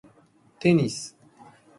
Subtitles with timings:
[0.59, 1.15] テニス